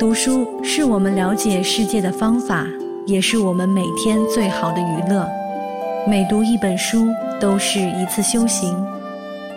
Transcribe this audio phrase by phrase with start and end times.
[0.00, 2.66] 读书是我们了解世界的方法，
[3.06, 5.28] 也是我们每天最好的娱乐。
[6.08, 7.08] 每读一本书，
[7.38, 8.74] 都是一次修行。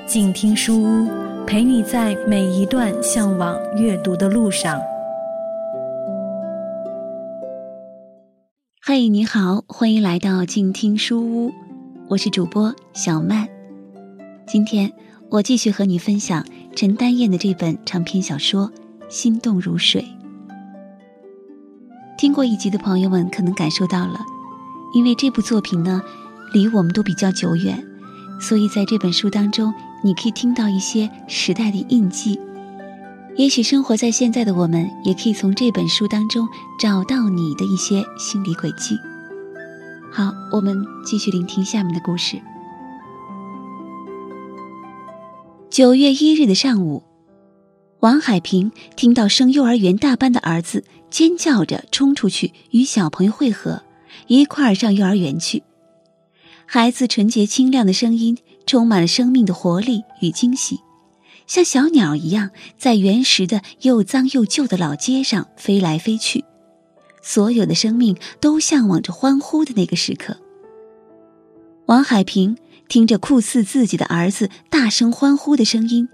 [0.05, 1.07] 静听书屋，
[1.47, 4.81] 陪你在每一段向往阅读的路上。
[8.81, 11.53] 嘿，你好，欢迎来到静听书屋，
[12.09, 13.47] 我是主播小曼。
[14.45, 14.91] 今天
[15.29, 18.67] 我继续和你分享陈丹燕的这本长篇小说
[19.07, 20.01] 《心动如水》。
[22.17, 24.19] 听过一集的朋友们可能感受到了，
[24.93, 26.01] 因为这部作品呢，
[26.53, 27.85] 离我们都比较久远，
[28.39, 32.39] 所以在这本书当中，你可以听到一些时代的印记。
[33.35, 36.47] 也许生活在现在的我们，也可以从这本书当中
[36.79, 38.95] 找到你的一些心理轨迹。
[40.11, 42.39] 好，我们继续聆听下面的故事。
[45.69, 47.03] 九月一日的上午。
[47.99, 50.83] 王海平听到升幼儿园大班的儿子
[51.13, 53.83] 尖叫着冲出去与小朋友汇合，
[54.25, 55.61] 一块儿上幼儿园去。
[56.65, 60.79] 孩子纯洁清亮的声音充满了生命的活力与惊喜，
[61.45, 66.43] 像小鸟一样在原始的又脏又旧的老街上飞来飞去。
[67.21, 70.35] 所有的生命都向往着欢呼的那个时刻。
[71.85, 76.09] 王海平听着酷似自己的儿子大声欢呼的声音。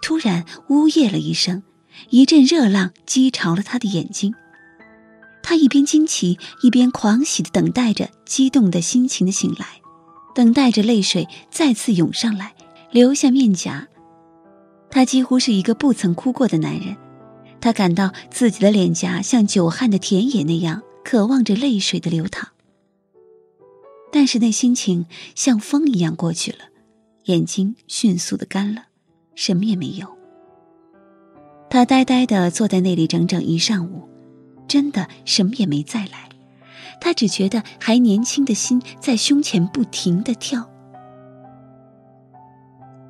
[0.00, 1.64] 突然，呜咽了一声，
[2.10, 4.34] 一阵热浪击潮了他的眼睛。
[5.42, 9.80] 他一边惊奇，一边狂喜的等待着激动的心情的醒来，
[10.34, 12.54] 等待着泪水再次涌上来，
[12.90, 13.88] 流下面颊。
[14.90, 16.96] 他几乎是一个不曾哭过的男人，
[17.60, 22.50] 他感到自己的脸颊像久旱的田野那样，渴望着泪水的流淌。
[24.12, 26.58] 但是那心情像风一样过去了，
[27.24, 28.86] 眼睛迅速的干了。
[29.36, 30.19] 什么也没有。
[31.70, 34.02] 他呆呆的坐在那里整整一上午，
[34.66, 36.28] 真的什么也没再来。
[37.00, 40.68] 他只觉得还年轻的心在胸前不停的跳。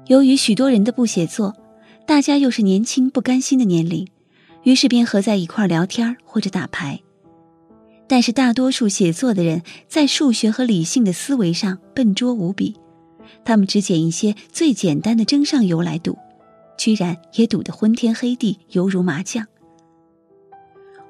[0.07, 1.57] 由于许多人的不写作，
[2.07, 4.07] 大家又是年轻不甘心的年龄，
[4.65, 7.01] 于是便合在一块聊天或者打牌。
[8.07, 12.77] 但是大多数写作的人在数学和理性的思维上笨拙无比。
[13.45, 16.19] 他们只捡一些最简单的争上游来赌，
[16.81, 19.47] 居然也赌得昏天黑地，犹如麻将。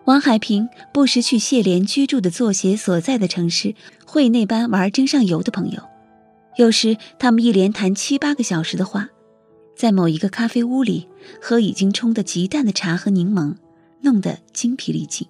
[0.04, 5.80] 王海平不时去谢莲居住的作协所在的城市会那班玩争上游的朋友，
[6.56, 9.10] 有时他们一连谈七八个小时的话，
[9.76, 11.06] 在某一个咖啡屋里
[11.40, 13.54] 喝已经冲得极淡的茶和柠檬，
[14.00, 15.28] 弄得精疲力尽。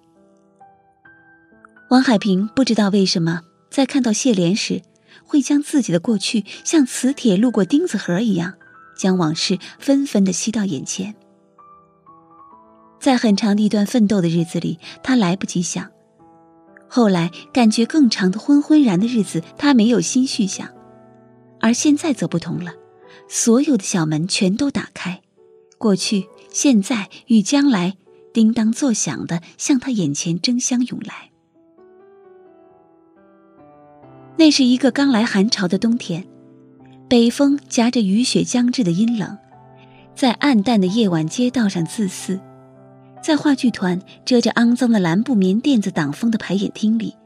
[1.91, 4.81] 王海平不知道为什么在看到谢莲时。
[5.23, 8.55] 会将自己的过去像磁铁路过钉子盒一样，
[9.01, 11.15] 将往事纷纷的吸到眼前。
[13.01, 15.87] 在很长一段奋斗的日子里，他来不及想；
[16.87, 20.69] 后来感觉更长的昏昏然的日子，他没有心绪想。
[21.61, 22.75] 而现在则不同了，
[23.27, 25.23] 所有的小门全都打开，
[25.79, 27.97] 过去、现在与将来，
[28.35, 31.31] 叮当作响的向他眼前争相涌来。
[34.37, 36.27] 那是一个刚来寒潮的冬天，
[37.11, 39.37] 北风夹着雨雪将至的阴冷，
[40.15, 42.39] 在暗淡的夜晚街道上自肆，
[43.21, 47.17] 在话剧团遮着肮脏的蓝布棉垫子挡风的排演厅里，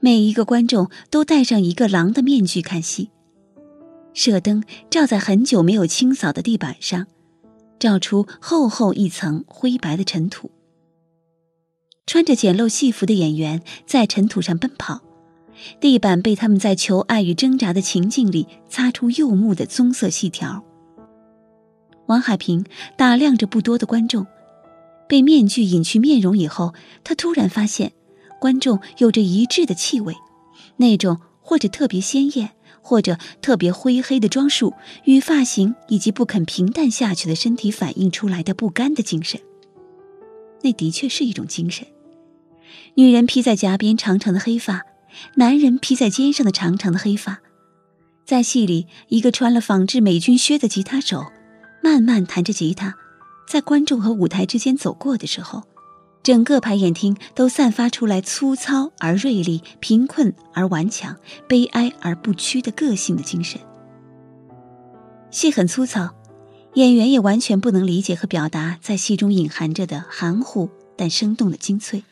[0.00, 3.10] 每一个观众都戴上一个狼的面具看戏。
[4.14, 7.06] 射灯照在很久没有清扫的地板上，
[7.78, 10.50] 照出厚厚一层灰白的尘土。
[12.06, 15.02] 穿着简陋戏服的演员在尘土上奔跑。
[15.80, 20.64] 地板被他们在求爱与挣扎的情境里擦出柚木的棕色细条。
[22.06, 22.64] 王海平
[22.96, 24.26] 打量着不多的观众，
[25.08, 27.92] 被面具隐去面容以后，他突然发现，
[28.40, 30.14] 观众有着一致的气味，
[30.76, 32.50] 那种或者特别鲜艳，
[32.80, 34.74] 或者特别灰黑的装束
[35.04, 39.40] 与发型，以及不肯平淡下去的身体反映出来的不甘的精神。
[40.62, 41.86] 那的确是一种精神。
[42.94, 44.82] 女人披在颊边长长的黑发。
[45.34, 47.40] 男人披在肩上的长长的黑发，
[48.24, 51.26] 在戏里，一个穿了仿制美军靴的吉他手，
[51.82, 52.94] 慢慢弹着吉他，
[53.48, 55.62] 在观众和舞台之间走过的时候，
[56.22, 61.16] 整个排演厅都散发出来粗糙而锐利、贫困而顽强、
[61.46, 63.60] 悲哀而不屈的个性的精神。
[65.30, 66.14] 戏很粗糙，
[66.74, 72.02] 演员也完全不能理解和表达在戏中隐含着的含糊但生动的精粹。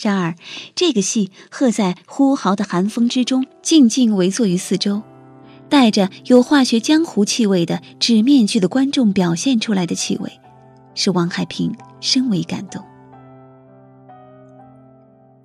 [0.00, 0.34] 然而，
[0.74, 5.02] 这个戏鹤在呼号的寒风之中，静静围坐于四周，
[5.68, 10.32] 带着有化学江湖气味的纸面具的观众表现出来的气味，
[10.94, 12.82] 使王海平深为感动。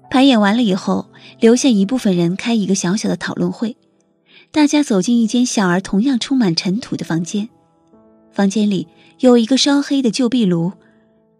[0.09, 1.09] 排演完了以后，
[1.41, 3.75] 留下一部分人开一个小小的讨论会。
[4.51, 7.49] 大家走进一间小而同样充满尘土的房间，
[8.31, 8.87] 房间里
[9.19, 10.71] 有一个烧黑的旧壁炉，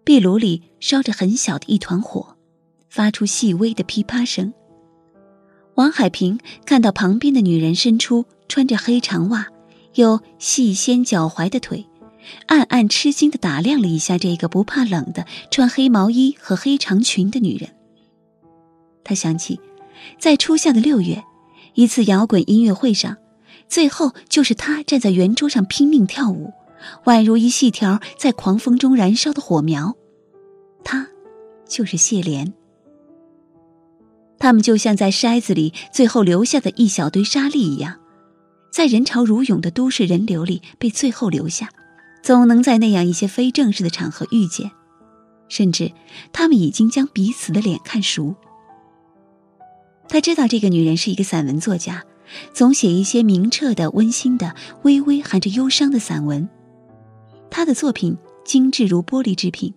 [0.04, 2.35] 壁炉里烧着很小的一团火，
[2.96, 4.54] 发出细微的噼啪声。
[5.74, 9.48] 王海平看到旁边的女人伸出穿着黑长袜、
[9.96, 11.86] 有细纤脚踝的腿，
[12.46, 17.76] 暗暗吃惊地打量了一下这个不怕冷的穿黑毛衣和黑长裙的女人。
[19.04, 19.60] 他想起，
[20.18, 21.22] 在初夏的六月，
[21.74, 23.18] 一次摇滚音乐会上，
[23.68, 26.54] 最后就是他站在圆桌上拼命跳舞，
[27.04, 29.98] 宛如一细条在狂风中燃烧的火苗。
[30.86, 31.10] 他，
[31.68, 32.54] 就是谢莲。
[34.38, 38.00] 他们就像在筛子里最后留下的一小堆沙粒一样，
[38.72, 41.70] 在人潮如涌的都市人流里被最后留下，
[42.22, 44.72] 总能在那样一些非正式的场合遇见，
[45.48, 45.92] 甚至
[46.34, 48.36] 他们已经将彼此的脸看熟。
[50.08, 52.04] 他知道这个女人是一个散文作家，
[52.54, 56.48] 总写一些明澈的、温馨的、微微含着忧伤的散文。
[57.50, 59.74] 她的作品精致如玻璃制品，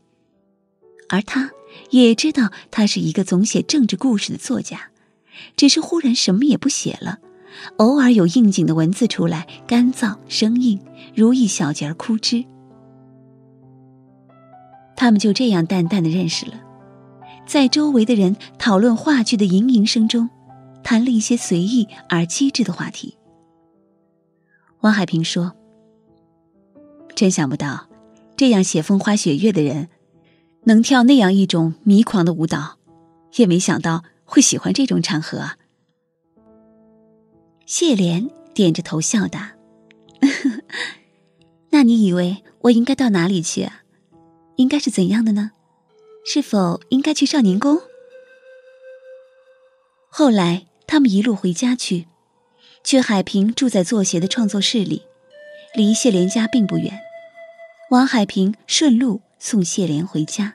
[1.08, 1.50] 而他。
[1.90, 4.90] 也知道他是一个总写政治故事的作家，
[5.56, 7.18] 只是忽然什么也不写了，
[7.76, 10.80] 偶尔有应景的文字出来，干燥生硬，
[11.14, 12.44] 如一小节枯枝。
[14.96, 16.60] 他们就这样淡淡的认识了，
[17.46, 20.28] 在周围的人讨论话剧的盈盈声中，
[20.82, 23.16] 谈了一些随意而机智的话题。
[24.80, 25.54] 王海平说
[27.14, 27.88] ：“真想不到，
[28.36, 29.88] 这样写风花雪月的人。”
[30.64, 32.78] 能跳那样一种迷狂的舞蹈，
[33.36, 35.52] 也没想到会喜欢这种场合！
[37.64, 39.56] 谢莲点着头笑答
[41.70, 43.82] ：“那你以为我应该到哪里去啊？
[44.56, 45.52] 应该是怎样的呢？
[46.24, 47.78] 是否应该去少年宫？”
[50.10, 52.06] 后来他们一路回家去，
[52.82, 55.02] 去海平住在作协的创作室里，
[55.74, 56.98] 离谢莲家并不远。
[57.90, 59.22] 王海平顺路。
[59.38, 60.54] 送谢莲回家。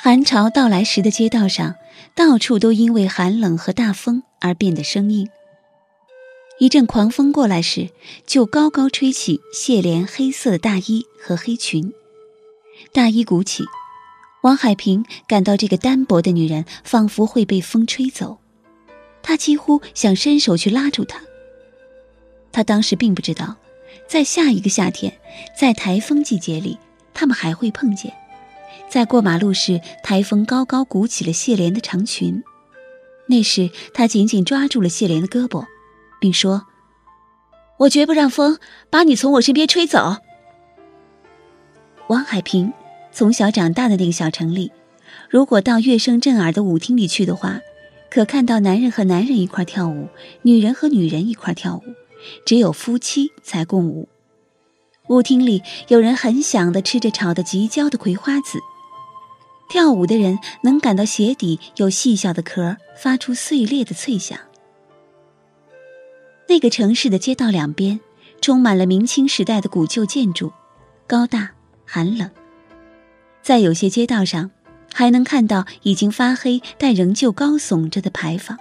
[0.00, 1.74] 寒潮到来时的街道上，
[2.14, 5.28] 到处都因为寒冷和大风而变得生硬。
[6.60, 7.90] 一阵狂风过来时，
[8.26, 11.92] 就高高吹起谢莲黑色的大衣和黑裙。
[12.92, 13.64] 大衣鼓起，
[14.42, 18.38] 王海平感到这个单薄的女人仿佛会被风吹走，
[19.22, 21.20] 他几乎想伸手去拉住她。
[22.50, 23.56] 他当时并不知道。
[24.06, 25.12] 在下一个夏天，
[25.56, 26.78] 在台风季节里，
[27.12, 28.12] 他们还会碰见。
[28.88, 32.42] 在过马路时，台风高高鼓起了谢莲的长裙。
[33.26, 35.66] 那时，他紧紧抓住了谢莲的胳膊，
[36.18, 36.66] 并说
[37.80, 38.58] ：“我绝不让风
[38.88, 40.16] 把你从我身边吹走。”
[42.08, 42.72] 王海平
[43.12, 44.72] 从小长大的那个小城里，
[45.28, 47.60] 如果到乐声震耳的舞厅里去的话，
[48.10, 50.08] 可看到男人和男人一块跳舞，
[50.40, 51.82] 女人和女人一块跳舞。
[52.44, 54.08] 只有夫妻才共舞。
[55.08, 58.58] 舞厅里有人很响地吃着炒得极焦的葵花籽，
[59.70, 64.38] 跳舞的人能感到鞋底有细小的壳发出碎裂的脆响。
[66.48, 68.00] 那个城市的街道两边
[68.40, 70.52] 充满了明清时代的古旧建筑，
[71.06, 71.50] 高大
[71.84, 72.30] 寒冷。
[73.42, 74.50] 在有些街道上，
[74.92, 78.58] 还能看到已经发黑但仍旧高耸着的牌坊。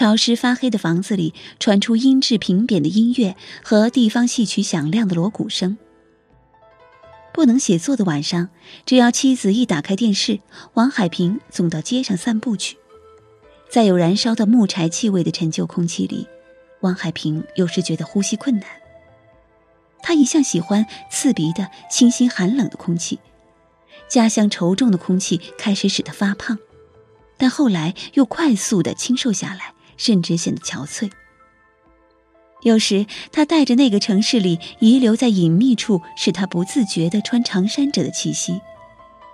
[0.00, 5.76] 潮湿发黑的房子里传出音质平扁的音乐和地方戏曲响亮的锣鼓声。
[7.34, 8.48] 不能写作的晚上，
[8.86, 10.40] 只要妻子一打开电视，
[10.72, 12.78] 王海平总到街上散步去。
[13.68, 16.26] 在有燃烧的木柴气味的陈旧空气里，
[16.80, 18.64] 王海平有时觉得呼吸困难。
[20.02, 23.18] 他一向喜欢刺鼻的、清新寒冷的空气，
[24.08, 26.58] 家乡稠重的空气开始使他发胖，
[27.36, 29.74] 但后来又快速的清瘦下来。
[30.00, 31.10] 甚至显得憔悴。
[32.62, 38.60] 有时，他带着那个城市里遗留在隐秘处使他不自觉的穿长衫者的气息；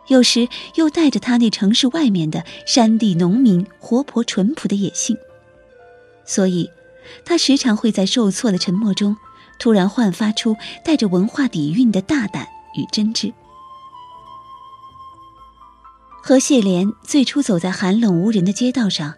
[0.08, 5.16] 有时，又带着他那城市外面的山地农民活泼淳朴的野性。
[6.24, 6.68] 所以，
[7.24, 9.16] 他时常会在受挫的沉默中，
[9.60, 13.32] 突然焕发出带着文化底蕴的大胆与真挚。
[16.22, 19.14] 和谢莲最初走在寒冷无人的街道上。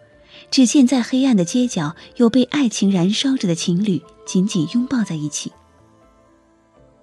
[0.51, 5.53] 只见在黑暗的街角，有被爱情燃烧着的情侣紧紧拥抱在一起。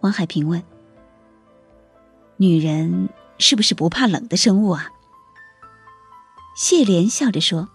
[0.02, 0.64] 王海平问
[2.38, 4.90] ：“女人是不是不怕冷的生物啊？”
[6.58, 7.70] 谢莲笑着说：“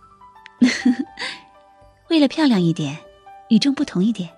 [2.10, 2.98] 为了漂亮一点，
[3.48, 4.30] 与众不同一点。”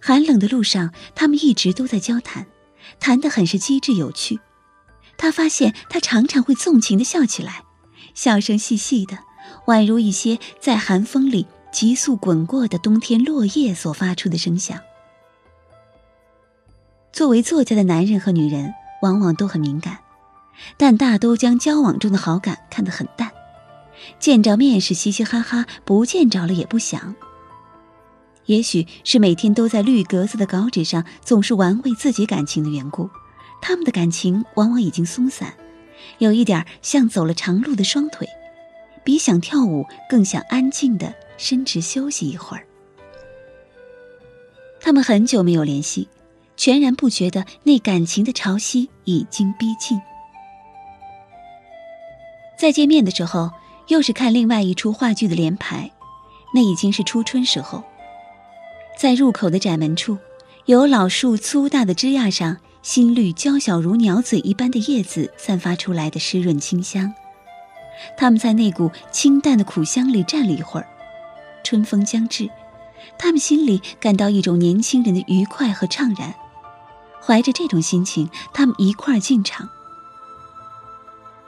[0.00, 2.46] 寒冷的路上，他们一直都在交谈，
[3.00, 4.38] 谈得很是机智有趣。
[5.16, 7.63] 他发现他常常会纵情的笑起来，
[8.14, 9.18] 笑声细细的，
[9.66, 14.78] 宛如一些在寒风里急速滚过的冬天落叶所发出的声响。
[17.12, 19.98] 作为作家的男人和女人，往往都很敏感，
[20.76, 23.30] 但大都将交往中的好感看得很淡，
[24.18, 27.14] 见着面是嘻嘻哈哈，不见着了也不想。
[28.46, 33.08] 也许是每天都在绿格子的稿纸上总是玩味自己感情的缘故，
[33.62, 35.54] 他们的感情往往已经松散，
[36.18, 38.28] 有一点像走了长路的双腿，
[39.02, 42.66] 比想跳舞更想安静的伸直休息一会儿。
[44.80, 46.08] 他们很久没有联系。
[46.56, 50.00] 全然不觉得那感情的潮汐已经逼近。
[52.56, 53.50] 再见面的时候，
[53.88, 55.90] 又是看另外一出话剧的连排，
[56.54, 57.82] 那已经是初春时候。
[58.96, 60.16] 在入口的窄门处，
[60.66, 67.14] 有老树粗大的枝桠上，新绿娇小如鸟嘴一般的叶子散发出来的湿润清香。
[68.14, 70.86] 他们在那股清淡的苦香里站了一会儿。
[71.64, 72.50] 春风将至，
[73.18, 76.34] 他们心里感到一种年轻人的愉快和怅然。
[77.22, 79.70] 怀着这种心情，他们一块儿进场，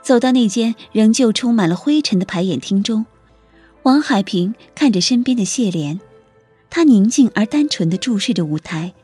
[0.01, 3.05] 走到那间仍旧充满了灰尘的排演厅中。
[3.83, 6.01] 王海平看着身边的谢莲，
[6.71, 8.95] 他宁静而单纯地注视着舞台，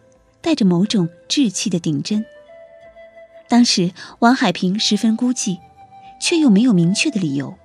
[0.43, 2.23] 带着某种稚气的顶针。
[3.47, 5.57] 当时，王海平十分孤寂，
[6.21, 7.55] 却又没有明确的理由。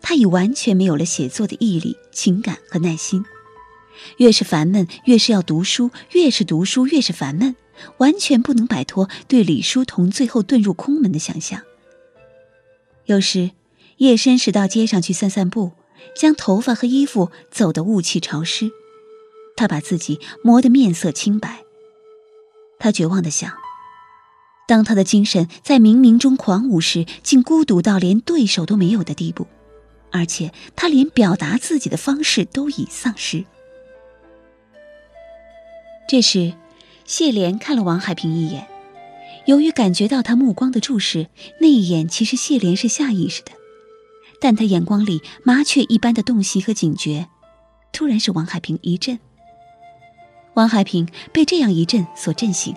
[0.00, 3.24] 他已完全没有了写作的毅力、情感和耐心。
[4.18, 7.56] 越是烦闷，越是要读书；越是读书，越是烦闷。
[7.96, 11.62] 完全不能摆脱对李叔同最后遁入空门的想象。
[13.06, 13.50] 有时
[13.96, 15.72] 夜深时到街上去散散步，
[16.16, 18.70] 将头发和衣服走得雾气潮湿，
[19.56, 21.63] 他把自己磨得面色清白。
[22.84, 23.50] 他绝望的想：
[24.68, 29.46] 当他的精神在冥冥中狂舞时，竟孤独到连对手都没有的地步，
[30.12, 33.46] 而且他连表达自己的方式都已丧失。
[36.06, 36.52] 这时。
[37.06, 38.66] 谢莲看了王海平一眼，
[39.44, 41.28] 由于感觉到他目光的注视，
[41.60, 43.52] 那一眼其实谢莲是下意识的，
[44.40, 47.28] 但他眼光里麻雀一般的洞悉和警觉，
[47.92, 49.18] 突然使王海平一震。
[50.54, 52.74] 王海平被这样一震所震醒。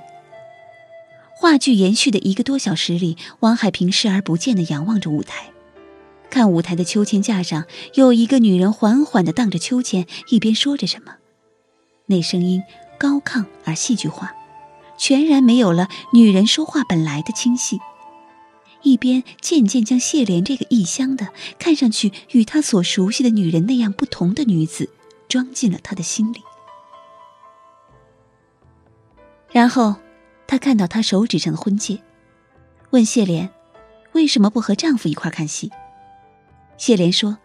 [1.35, 5.51] 话剧延续的一个多小时里，王海平视而不见地仰望着舞台，
[6.29, 11.15] 看舞台的秋千架上有一个女人缓缓地荡着秋千，一边说着什么，
[12.07, 12.63] 那声音。
[12.99, 14.33] 高亢而戏剧化，
[14.97, 17.79] 全然没有了女人说话本来的清晰。
[18.81, 21.27] 一边渐渐将谢莲这个异乡的、
[21.59, 24.89] 看上去与他所熟悉的女人那样不同的女子，
[25.29, 26.39] 装进了他的心里。
[29.51, 29.95] 然后，
[30.45, 31.99] 他看到她手指上的婚戒，
[32.91, 33.49] 问谢莲
[34.13, 35.71] ：“为什么不和丈夫一块看戏？”
[36.77, 37.37] 谢莲说：“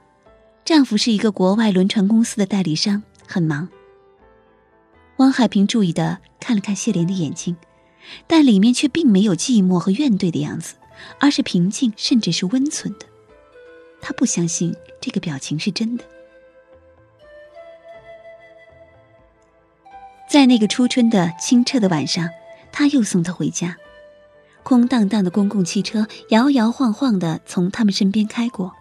[0.64, 3.68] 丈夫是一个国外轮船公司的代理商，很忙。”
[5.18, 7.56] 汪海平注意的看了看谢莲的眼睛，
[8.26, 10.75] 但里面却并没有寂寞和怨怼的样子，
[11.21, 13.06] 而是平静，甚至是温存的。
[14.00, 16.04] 他不相信这个表情是真的。
[20.42, 22.28] 在那个初春的清澈的晚上，
[22.72, 23.76] 他又送她回家。
[24.64, 28.72] 空荡荡的公共汽车摇摇晃晃的从他们身边开过。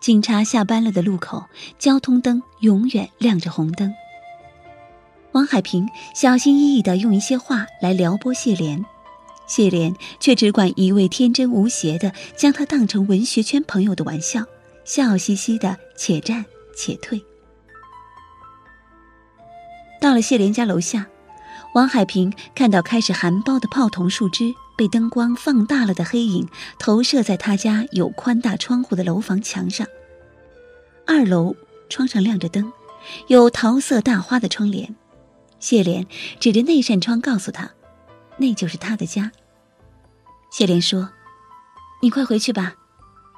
[0.00, 1.44] 警察下班了的路口，
[1.78, 3.92] 交通灯永远亮着红灯。
[5.32, 8.82] 王海平小心翼翼的用一些话来撩拨谢莲，
[9.46, 14.46] 谢莲却只管一味天真无邪的将他当成文学圈朋友的玩笑，
[14.86, 17.22] 笑嘻嘻的且战且退。
[20.00, 21.06] 到了谢莲家楼下，
[21.74, 29.86] 王海平看到开始含苞的泡桐树枝被灯光放大了的黑影投射在他家有宽大窗户的楼房墙上。
[31.06, 31.54] 二楼
[31.90, 32.72] 窗上亮着灯，
[33.26, 34.96] 有桃色大花的窗帘。
[35.58, 36.06] 谢莲
[36.38, 37.70] 指着那扇窗，告诉他
[38.38, 39.30] ：“那就是他的家。”
[40.50, 41.10] 谢莲说
[42.00, 42.76] ：“你快回去吧，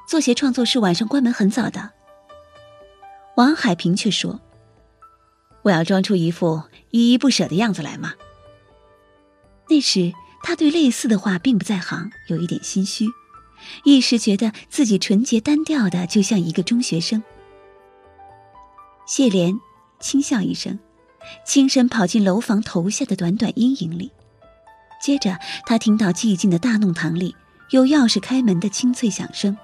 [0.06, 1.90] 作协创作室晚上关门很早的。”
[3.34, 4.40] 王海平却说
[5.62, 8.14] ：“我要装出一副依依不舍的样子来吗。”
[9.68, 13.06] 那时他对类似的话并不在行，有一点心虚，
[13.84, 17.22] 一时觉得自己纯洁单调的，就像一个中学生。
[19.06, 19.58] 谢莲
[20.00, 20.78] 轻笑一声。
[21.46, 24.10] 轻身跑进楼房头下的短短阴影里，
[25.00, 27.36] 接着他听到寂静的大弄堂里
[27.70, 29.56] 有钥匙开门的清脆响声。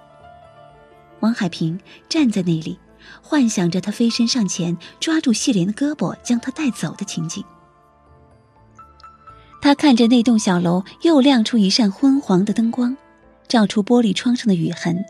[1.19, 2.79] 王海平站在那里，
[3.23, 7.45] 幻想着他飞身上前抓住谢莲的胳膊，将她带走的情景。
[9.61, 12.97] 他看着那栋小楼又亮出一扇昏黄的灯光，
[13.49, 15.05] 照出玻璃窗上的雨痕，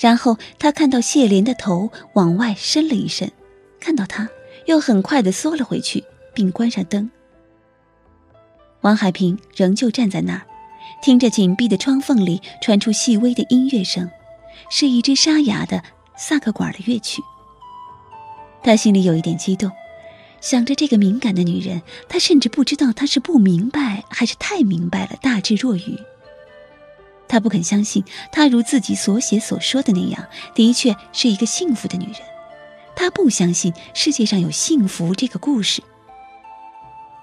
[0.00, 3.30] 然后他看到谢莲的头往外伸了一伸，
[3.78, 4.28] 看到他
[4.66, 7.10] 又很快的缩了回去，并关上灯。
[8.80, 10.46] 王海平仍旧站在那儿，
[11.02, 14.10] 听着紧闭的窗缝里传出细微的音乐声，
[14.70, 15.82] 是一支沙哑的
[16.16, 17.22] 萨克管的乐曲。
[18.62, 19.70] 他心里有一点激动。
[20.40, 25.98] 想着这个敏感的女人，他甚至不知道她是不明白还是太明白了，大智若愚。
[27.26, 30.22] 他不肯相信她如自己所写所说的那样，
[30.54, 32.16] 的确是一个幸福的女人。
[32.94, 35.82] 他不相信世界上有幸福这个故事。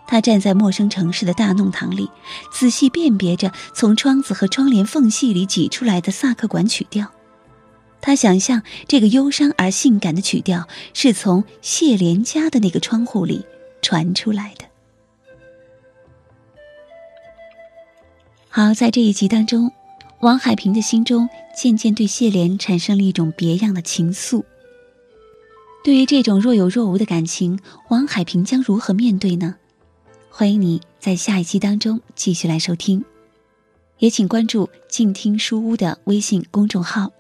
[0.08, 2.10] 他站在陌生城市的大弄堂里，
[2.52, 7.06] 仔细辨别着从窗子和窗帘缝隙里挤出来的萨克管曲调。
[8.02, 13.46] 他想象这个忧伤而性感的曲调是从谢莲家的那个窗户里
[13.82, 14.66] 传出来的。
[18.50, 19.72] 好，在这一集当中，
[20.20, 24.44] 王海平的心中渐渐对谢莲产生了一种别样的情愫。
[25.84, 29.56] 对于这种若有若无的感情，王海平将如何面对呢？
[30.30, 33.04] 欢迎你在下一期当中继续来收听，
[34.00, 37.12] 也请关注静听书屋的微信公众号。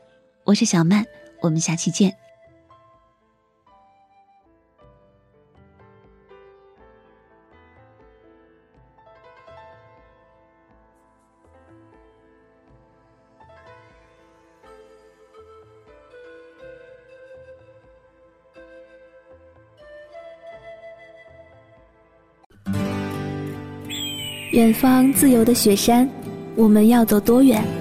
[0.43, 1.05] 我是小曼，
[1.39, 2.13] 我们下期见。
[24.51, 26.09] 远方自由的雪山，
[26.57, 27.80] 我们要走多远？